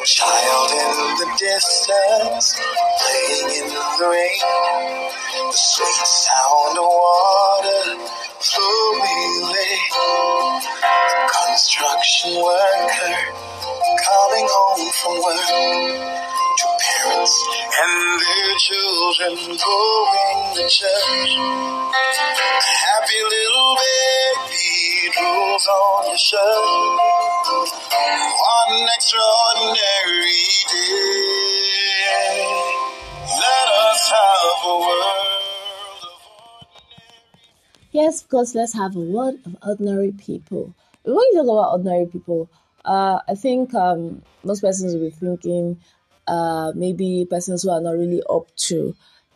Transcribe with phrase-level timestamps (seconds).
[0.00, 4.40] A child in the distance, playing in the rain.
[5.28, 8.00] The sweet sound of water
[9.52, 9.92] late.
[10.80, 13.12] A construction worker
[14.00, 15.52] coming home from work.
[16.56, 21.32] Two parents and their children going to church.
[21.36, 27.10] A happy little baby drools on your shirt.
[27.60, 29.39] An extraordinary
[37.92, 40.74] Yes, of course, let's have a word of ordinary people.
[41.04, 42.50] When you talk about ordinary people,
[42.84, 45.80] uh, I think um, most persons will be thinking
[46.28, 48.94] uh, maybe persons who are not really up to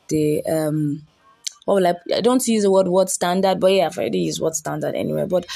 [0.08, 1.06] the um,
[1.66, 4.54] will I, I don't use the word what standard, but yeah, I've already used what
[4.54, 5.26] standard anyway.
[5.26, 5.46] But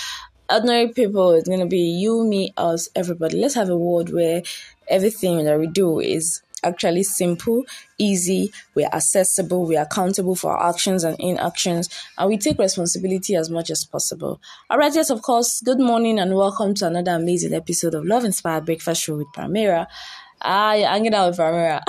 [0.50, 3.38] ordinary people is gonna be you, me, us, everybody.
[3.38, 4.42] Let's have a world where
[4.88, 7.64] everything that we do is actually simple,
[7.98, 13.50] easy, we're accessible, we're accountable for our actions and inactions, and we take responsibility as
[13.50, 14.40] much as possible.
[14.70, 18.64] Alright, yes, of course, good morning and welcome to another amazing episode of Love Inspired
[18.64, 19.86] Breakfast Show with Primera.
[20.42, 21.80] Ah, yeah, hanging out with Primera.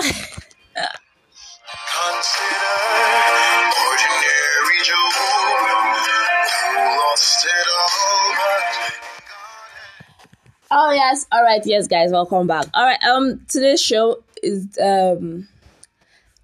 [10.72, 12.66] Oh yes, all right, yes, guys, welcome back.
[12.74, 15.48] All right, um, today's show is um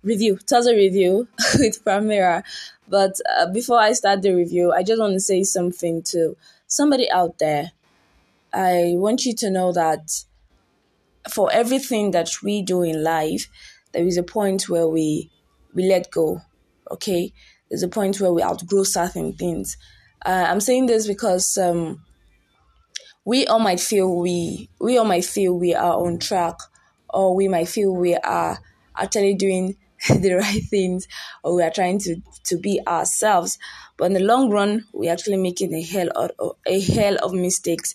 [0.02, 1.28] review, Thursday review
[1.60, 2.42] with Primera.
[2.88, 7.08] But uh, before I start the review, I just want to say something to somebody
[7.08, 7.70] out there.
[8.52, 10.24] I want you to know that
[11.30, 13.46] for everything that we do in life,
[13.92, 15.30] there is a point where we
[15.72, 16.40] we let go.
[16.90, 17.33] Okay,
[17.70, 19.77] there's a point where we outgrow certain things.
[20.24, 22.02] Uh, I'm saying this because um,
[23.27, 26.56] we all might feel we we all might feel we are on track
[27.10, 28.58] or we might feel we are
[28.96, 29.77] actually doing
[30.08, 31.08] the right things
[31.44, 33.58] or we are trying to to be ourselves.
[33.98, 36.30] But in the long run we're actually making a hell of
[36.67, 37.95] a hell of mistakes.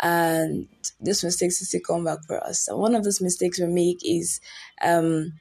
[0.00, 0.68] And
[1.00, 2.68] these mistakes is to come back for us.
[2.68, 4.40] And one of those mistakes we make is
[4.80, 5.32] um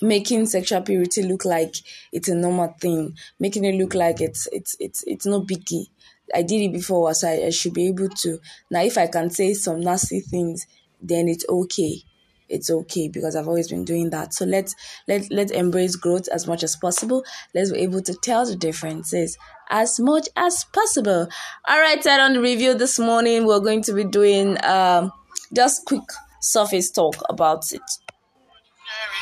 [0.00, 1.76] making sexual purity look like
[2.12, 5.86] it's a normal thing, making it look like it's it's it's it's no biggie.
[6.34, 8.38] I did it before, so I, I should be able to.
[8.70, 10.66] Now, if I can say some nasty things,
[11.00, 12.02] then it's okay.
[12.48, 14.34] It's okay because I've always been doing that.
[14.34, 14.74] So let's
[15.08, 17.24] let let's embrace growth as much as possible.
[17.54, 19.38] Let's be able to tell the differences
[19.70, 21.28] as much as possible.
[21.66, 25.12] All right, Ted, on the review this morning, we're going to be doing um
[25.54, 26.02] just quick
[26.40, 27.80] surface talk about it.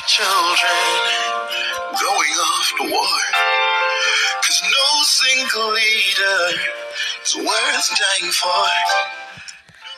[0.07, 0.71] children
[1.93, 3.19] going off to war.
[5.03, 6.61] Single leader
[7.25, 8.47] is worth dying for.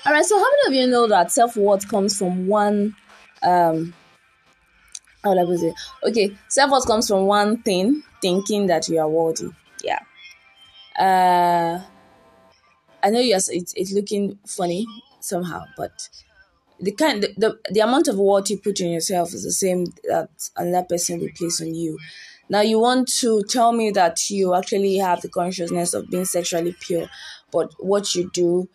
[0.05, 2.95] All right, so how many of you know that self worth comes from one?
[3.41, 3.93] Um,
[5.23, 5.73] how put it?
[6.03, 9.49] Okay, self worth comes from one thing: thinking that you are worthy.
[9.83, 9.99] Yeah.
[10.97, 11.81] Uh,
[13.01, 14.85] I know yes, it's it's looking funny
[15.19, 16.09] somehow, but
[16.79, 19.85] the kind the, the, the amount of worth you put in yourself is the same
[20.03, 21.97] that another person will place on you.
[22.49, 26.75] Now you want to tell me that you actually have the consciousness of being sexually
[26.79, 27.07] pure,
[27.51, 28.69] but what you do,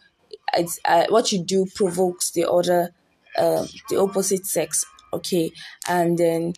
[0.55, 2.95] it's uh, what you do provokes the other,
[3.37, 4.85] uh, the opposite sex.
[5.13, 5.53] Okay,
[5.89, 6.55] and then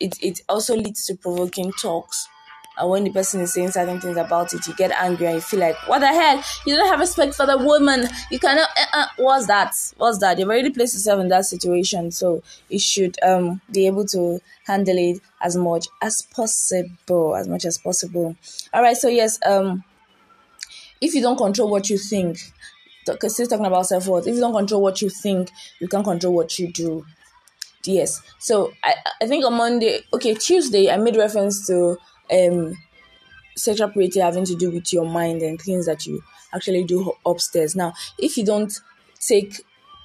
[0.00, 2.28] it it also leads to provoking talks.
[2.78, 5.40] And when the person is saying certain things about it, you get angry and you
[5.40, 6.42] feel like, what the hell?
[6.66, 8.06] You don't have respect for the woman.
[8.30, 8.68] You cannot.
[8.76, 9.74] Uh, uh, what's that?
[9.96, 10.38] What's that?
[10.38, 14.96] You've already placed yourself in that situation, so you should um be able to handle
[14.96, 18.36] it as much as possible, as much as possible.
[18.72, 18.96] All right.
[18.96, 19.84] So yes, um,
[21.00, 22.38] if you don't control what you think,
[23.06, 25.50] because still talking about self worth, if you don't control what you think,
[25.80, 27.04] you can't control what you do.
[27.84, 28.22] Yes.
[28.38, 31.96] So I I think on Monday, okay, Tuesday, I made reference to
[32.32, 32.76] um
[33.56, 36.22] sexual purity having to do with your mind and things that you
[36.54, 37.74] actually do upstairs.
[37.76, 38.72] Now, if you don't
[39.20, 39.60] take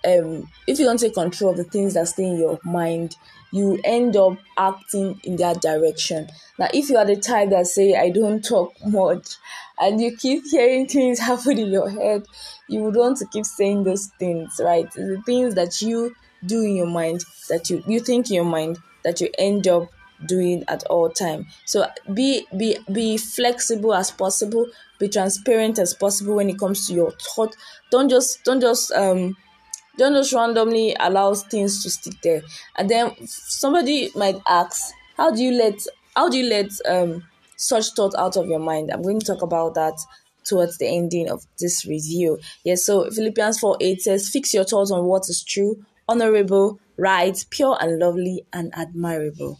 [0.06, 3.15] um if you don't take control of the things that stay in your mind,
[3.51, 6.27] you end up acting in that direction.
[6.59, 9.36] Now, if you are the type that say I don't talk much
[9.80, 12.25] and you keep hearing things happen in your head,
[12.68, 14.89] you would want to keep saying those things, right?
[14.92, 16.15] The things that you
[16.45, 19.89] do in your mind that you you think in your mind that you end up
[20.28, 21.48] doing at all time.
[21.66, 24.68] So be be be flexible as possible.
[25.00, 27.56] Be transparent as possible when it comes to your thought.
[27.92, 29.36] Don't just don't just um
[29.98, 32.42] don't just randomly allow things to stick there.
[32.78, 35.86] And then somebody might ask how do you let
[36.16, 37.24] how do you let um
[37.58, 38.92] such thought out of your mind?
[38.92, 39.98] I'm going to talk about that
[40.46, 42.40] towards the ending of this review.
[42.64, 47.46] Yes so philippians 4 8 says fix your thoughts on what is true honorable right,
[47.50, 49.60] pure and lovely and admirable.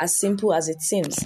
[0.00, 1.24] As simple as it seems.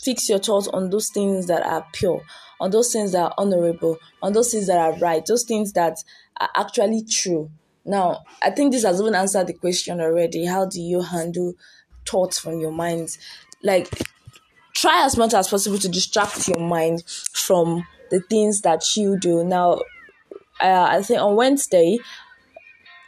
[0.00, 2.22] Fix your thoughts on those things that are pure,
[2.58, 5.98] on those things that are honorable, on those things that are right, those things that
[6.40, 7.50] are actually true.
[7.84, 10.46] Now, I think this has even answered the question already.
[10.46, 11.52] How do you handle
[12.08, 13.18] thoughts from your mind?
[13.62, 13.90] Like,
[14.74, 19.44] try as much as possible to distract your mind from the things that you do.
[19.44, 19.82] Now,
[20.62, 21.98] uh, I think on Wednesday,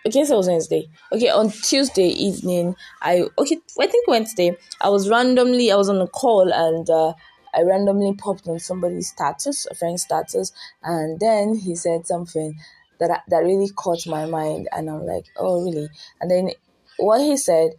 [0.07, 0.89] okay, so it was Wednesday.
[1.13, 6.01] Okay, on Tuesday evening, I okay, I think Wednesday, I was randomly, I was on
[6.01, 7.13] a call and uh,
[7.55, 10.53] I randomly popped on somebody's status, a friend's status,
[10.83, 12.59] and then he said something
[12.99, 15.89] that that really caught my mind, and I'm like, oh really?
[16.21, 16.51] And then
[16.99, 17.73] what he said,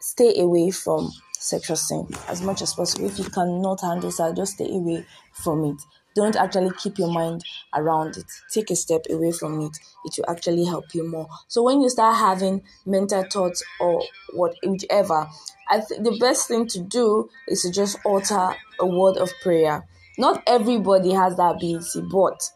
[0.00, 3.06] stay away from sexual sin as much as possible.
[3.06, 5.82] If you cannot handle that, just stay away from it.
[6.16, 8.24] Don't actually keep your mind around it.
[8.50, 9.78] Take a step away from it.
[10.04, 11.28] It will actually help you more.
[11.46, 14.02] So when you start having mental thoughts or
[14.32, 15.28] what, whichever,
[15.68, 19.86] I think the best thing to do is to just utter a word of prayer.
[20.18, 22.50] Not everybody has that ability, but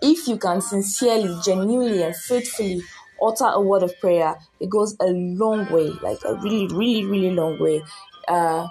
[0.00, 2.82] if you can sincerely, genuinely, and faithfully
[3.20, 7.30] utter a word of prayer, it goes a long way, like a really, really, really
[7.30, 7.82] long way.
[8.28, 8.68] Uh,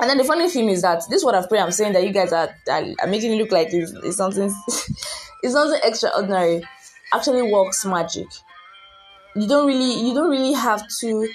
[0.00, 2.12] and then the funny thing is that this word of prayer I'm saying that you
[2.12, 4.44] guys are, are, are making it look like it's, it's something
[5.42, 6.62] it's something extraordinary
[7.12, 8.26] actually works magic.
[9.36, 11.28] You don't really you don't really have to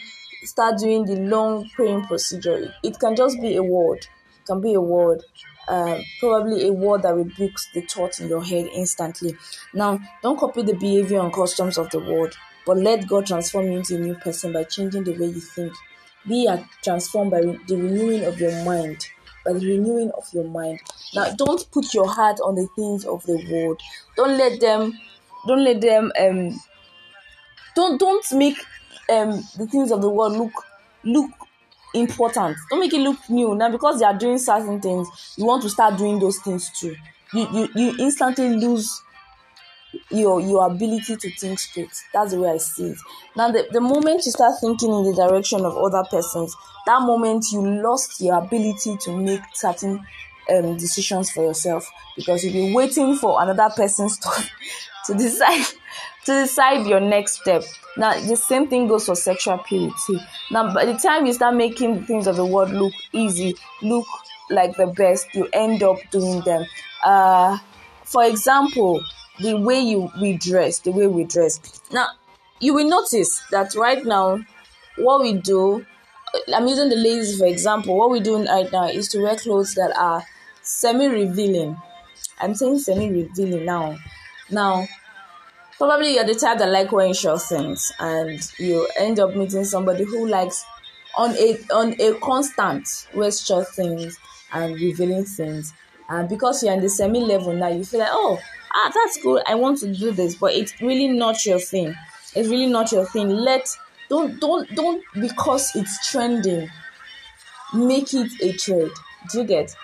[0.44, 2.74] start doing the long praying procedure.
[2.84, 4.00] It can just be a word.
[4.00, 5.24] It can be a word.
[5.68, 9.36] Uh, probably a word that rebukes the thought in your head instantly.
[9.74, 12.36] Now, don't copy the behavior and customs of the world,
[12.68, 15.74] but let God transform you into a new person by changing the way you think.
[16.28, 16.48] Be
[16.84, 19.08] transformed by the renewing of your mind.
[19.46, 20.80] By the renewing of your mind.
[21.14, 23.80] Now, don't put your heart on the things of the world.
[24.18, 24.94] Don't let them.
[25.48, 26.12] Don't let them.
[26.20, 26.60] Um.
[27.76, 28.58] Don't don't make
[29.10, 30.54] um the things of the world look
[31.04, 31.30] look
[31.94, 32.58] important.
[32.70, 33.56] Don't make it look new.
[33.56, 35.08] Now, because they are doing certain things,
[35.38, 36.96] you want to start doing those things too.
[37.34, 39.02] You you, you instantly lose
[40.10, 41.90] your your ability to think straight.
[42.14, 42.98] That's the way I see it.
[43.36, 46.56] Now, the, the moment you start thinking in the direction of other persons,
[46.86, 50.06] that moment you lost your ability to make certain
[50.54, 54.30] um, decisions for yourself because you've been waiting for another person's to,
[55.08, 55.66] to decide
[56.26, 57.64] to decide your next step.
[57.98, 60.20] Now, the same thing goes for sexual purity.
[60.52, 64.06] Now, by the time you start making things of the world look easy, look
[64.50, 66.66] like the best, you end up doing them.
[67.04, 67.58] Uh,
[68.04, 69.02] for example,
[69.40, 71.82] the way you we dress, the way we dress.
[71.92, 72.08] Now,
[72.60, 74.40] you will notice that right now,
[74.98, 75.86] what we do,
[76.34, 77.98] uh, I'm using the ladies for example.
[77.98, 80.24] What we're doing right now is to wear clothes that are
[80.62, 81.78] semi-revealing.
[82.40, 83.98] I'm saying semi-revealing now.
[84.50, 84.88] Now,
[85.78, 90.04] probably you're the type that like wearing short things, and you end up meeting somebody
[90.06, 90.66] who likes
[91.18, 94.18] on a on a constant wears short things
[94.54, 95.74] and revealing things.
[96.08, 98.40] And because you're in the semi level now, you feel like, oh,
[98.76, 99.42] ah, that's cool.
[99.48, 101.96] I want to do this, but it's really not your thing.
[102.36, 103.30] It's really not your thing.
[103.30, 103.68] Let
[104.10, 106.70] don't don't don't because it's trending.
[107.74, 108.92] Make it a trade.
[109.32, 109.76] Do you get?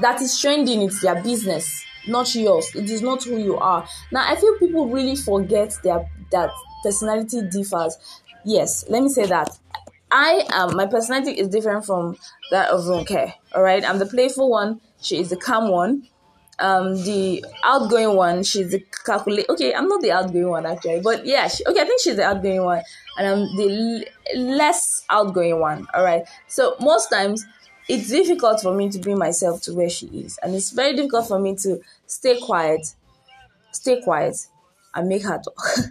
[0.00, 0.82] That is trending.
[0.82, 2.70] It's their business, not yours.
[2.74, 3.86] It is not who you are.
[4.12, 6.50] Now I feel people really forget their that
[6.82, 7.96] personality differs.
[8.44, 9.50] Yes, let me say that.
[10.10, 12.16] I am my personality is different from
[12.50, 13.32] that of Ronke.
[13.54, 14.80] All right, I'm the playful one.
[15.02, 16.08] She is the calm one
[16.58, 21.24] um the outgoing one she's the calculate okay i'm not the outgoing one actually but
[21.26, 22.82] yeah she, okay i think she's the outgoing one
[23.18, 27.44] and i'm the l- less outgoing one all right so most times
[27.88, 31.28] it's difficult for me to bring myself to where she is and it's very difficult
[31.28, 32.94] for me to stay quiet
[33.72, 34.36] stay quiet
[34.94, 35.68] and make her talk.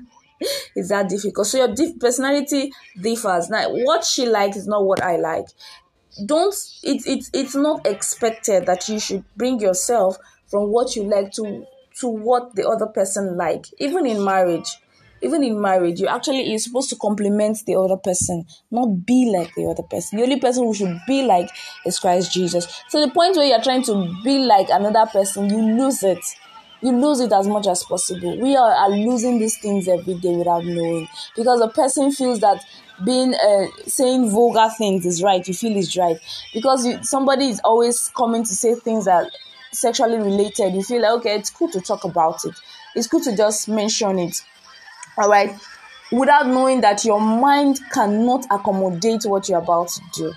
[0.76, 1.48] It's that difficult.
[1.48, 3.50] So your personality differs.
[3.50, 5.46] Now what she likes is not what i like.
[6.26, 6.54] Don't
[6.84, 11.66] it's it's it's not expected that you should bring yourself from what you like to
[12.00, 13.66] to what the other person like.
[13.80, 14.78] Even in marriage
[15.22, 19.54] even in marriage you actually you're supposed to compliment the other person not be like
[19.56, 20.18] the other person.
[20.18, 21.50] The only person who should be like
[21.86, 22.68] is christ jesus.
[22.90, 26.24] So the point where you're trying to be like another person you lose it.
[26.82, 28.38] You lose it as much as possible.
[28.40, 31.08] We are, are losing these things every day without knowing.
[31.36, 32.64] Because a person feels that
[33.04, 35.48] being uh, saying vulgar things is right.
[35.48, 36.18] You feel is right.
[36.54, 39.32] Because you, somebody is always coming to say things that
[39.76, 42.56] sexually related, you feel like, okay, it's cool to talk about it.
[42.96, 44.42] It's cool to just mention it.
[45.18, 45.56] All right.
[46.12, 50.34] Without knowing that your mind cannot accommodate what you're about to do.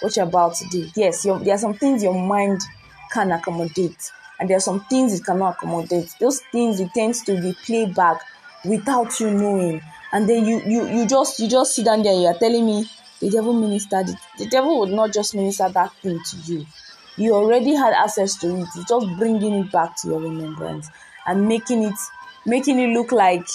[0.00, 0.88] What you're about to do.
[0.96, 2.60] Yes, there are some things your mind
[3.12, 6.14] can accommodate, and there are some things it cannot accommodate.
[6.20, 8.20] Those things it tends to be playback
[8.64, 9.82] without you knowing.
[10.12, 12.84] and then you you you just you just sit down there you are telling me
[13.20, 16.66] the devil ministered it the devil would not just minister that thing to you
[17.16, 18.66] you already had access to it.
[18.76, 20.88] It's just bringing it back to your remembrance
[21.26, 21.94] and making it
[22.46, 23.46] making it look like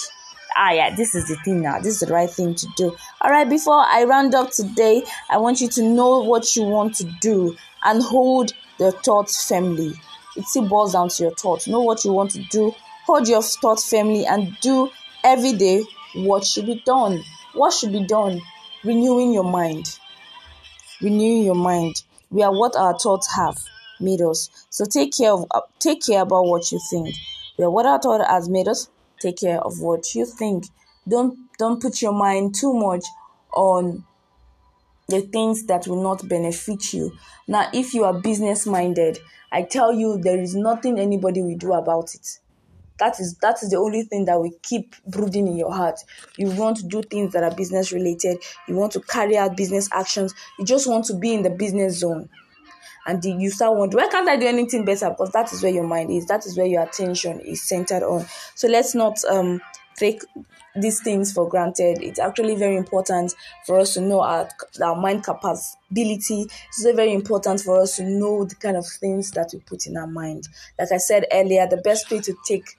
[0.56, 1.78] ah yeah this is the thing now.
[1.78, 2.96] This is the right thing to do.
[3.20, 6.94] All right before i round up today i want you to know what you want
[6.96, 9.94] to do and hold the thoughts firmly.
[10.36, 11.66] It still boils down to your thoughts.
[11.66, 12.74] Know what you want to do.
[13.06, 14.90] Hold your thoughts firmly and do
[15.24, 15.82] every day
[16.14, 17.22] what should be done.
[17.54, 18.40] What should be done?
[18.84, 19.98] Renewing your mind.
[21.00, 23.58] Renewing your mind we are what our thoughts have
[24.00, 24.50] made us.
[24.70, 27.14] So take care of uh, take care about what you think.
[27.58, 28.88] We are what our thought has made us.
[29.20, 30.66] Take care of what you think.
[31.08, 33.04] Don't don't put your mind too much
[33.52, 34.04] on
[35.08, 37.12] the things that will not benefit you.
[37.46, 39.18] Now if you are business minded
[39.52, 42.38] i tell you there is nothing anybody will do about it
[42.98, 46.00] that is that is the only thing that will keep brooding in your heart.
[46.36, 48.38] You want to do things that are business related.
[48.68, 50.34] You want to carry out business actions.
[50.58, 52.28] You just want to be in the business zone.
[53.06, 55.10] And you start wondering why can't i do anything better?
[55.10, 56.26] Because that is where your mind is.
[56.26, 58.26] That is where your attention is centered on.
[58.54, 59.60] So let's not um
[59.98, 60.22] take
[60.74, 62.02] these things for granted.
[62.02, 63.34] It's actually very important
[63.66, 64.48] for us to know our,
[64.82, 66.46] our mind capability.
[66.68, 69.96] It's very important for us to know the kind of things that we put in
[69.96, 70.48] our mind.
[70.78, 72.76] Like I said earlier, the best way to take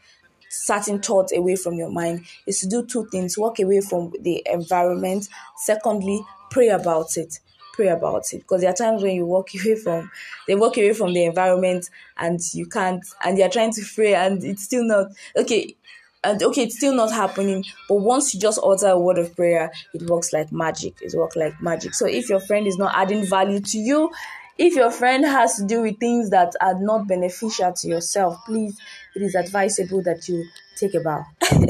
[0.49, 4.41] certain thoughts away from your mind is to do two things walk away from the
[4.49, 7.39] environment secondly pray about it
[7.73, 10.09] pray about it because there are times when you walk away from
[10.47, 14.43] they walk away from the environment and you can't and you're trying to pray and
[14.43, 15.75] it's still not okay
[16.23, 19.71] and okay it's still not happening but once you just utter a word of prayer
[19.93, 20.95] it works like magic.
[21.01, 21.93] It works like magic.
[21.93, 24.11] So if your friend is not adding value to you
[24.57, 28.79] if your friend has to do with things that are not beneficial to yourself please
[29.15, 30.45] it is advisable that you
[30.75, 31.23] take a bow.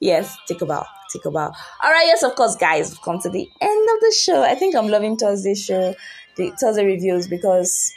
[0.00, 1.52] Yes take a bow take a bow.
[1.82, 4.42] All right yes of course guys we've come to the end of the show.
[4.42, 5.94] I think i'm loving thursday show
[6.36, 7.92] the thursday reviews because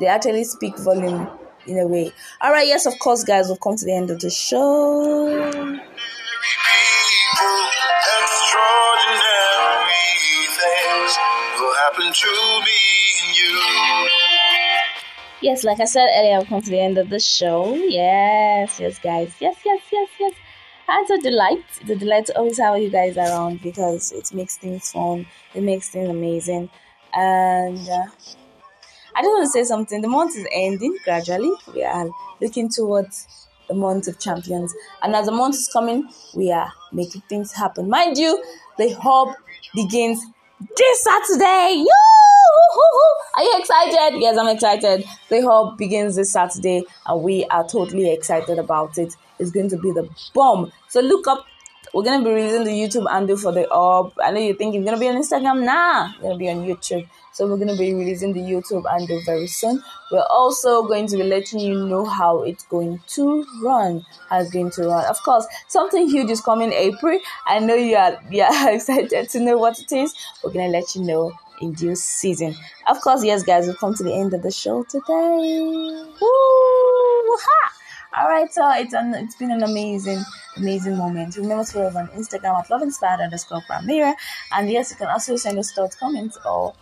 [0.00, 1.28] they actually speak volume
[1.66, 2.12] in a way.
[2.40, 5.78] All right, yes, of course, guys, we've come to the end of the show.
[15.40, 17.74] Yes, like I said earlier, I've come to the end of the show.
[17.74, 19.34] Yes, yes, guys.
[19.40, 20.32] Yes, yes, yes, yes.
[20.88, 21.64] And it's a delight.
[21.80, 25.26] It's a delight to always have you guys around because it makes things fun.
[25.54, 26.70] It makes things amazing.
[27.12, 28.06] And uh,
[29.14, 30.00] I just want to say something.
[30.00, 31.52] The month is ending gradually.
[31.74, 32.08] We are
[32.40, 34.74] looking towards the month of champions.
[35.02, 37.88] And as the month is coming, we are making things happen.
[37.88, 38.42] Mind you,
[38.78, 39.34] the hub
[39.74, 40.24] begins
[40.76, 41.74] this Saturday.
[41.76, 43.14] Yoo-hoo-hoo.
[43.34, 44.20] Are you excited?
[44.20, 45.04] Yes, I'm excited.
[45.28, 49.14] The hub begins this Saturday, and we are totally excited about it.
[49.38, 50.72] It's going to be the bomb.
[50.88, 51.44] So look up.
[51.92, 54.14] We're gonna be releasing the YouTube handle for the hub.
[54.22, 55.62] I know you think it's gonna be on Instagram.
[55.64, 57.06] Nah, it's gonna be on YouTube.
[57.32, 59.82] So we're going to be releasing the YouTube handle very soon.
[60.10, 64.04] We're also going to be letting you know how it's going to run.
[64.28, 65.04] How it's going to run.
[65.06, 67.18] Of course, something huge is coming April.
[67.46, 70.14] I know you are, are excited to know what it is.
[70.44, 72.54] We're going to let you know in due season.
[72.88, 75.02] Of course, yes, guys, we've come to the end of the show today.
[75.08, 76.18] Woo!
[76.20, 77.72] Ha!
[78.14, 80.22] All right, so it's an it's been an amazing,
[80.58, 81.34] amazing moment.
[81.36, 84.14] Remember to follow us on Instagram at loveinspired underscore Primera.
[84.50, 86.74] And yes, you can also send us thoughts, comments, or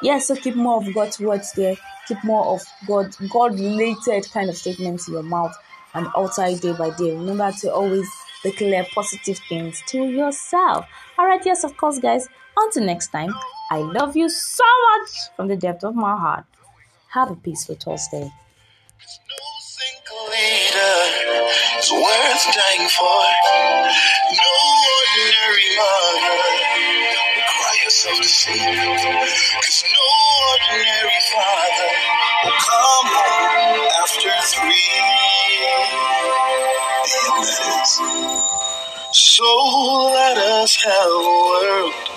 [0.03, 1.75] Yes, so keep more of God's words there.
[2.07, 5.55] Keep more of God God related kind of statements in your mouth
[5.93, 7.11] and alter day by day.
[7.15, 8.09] Remember to always
[8.43, 10.85] declare positive things to yourself.
[11.17, 12.27] Alright, yes, of course, guys.
[12.57, 13.33] Until next time,
[13.69, 16.45] I love you so much from the depth of my heart.
[17.09, 18.21] Have a peaceful Thursday.
[18.21, 18.31] No
[28.03, 30.05] Cause no
[30.49, 31.91] ordinary father
[32.43, 34.97] will come home after three.
[39.11, 39.45] So
[40.15, 42.11] let us have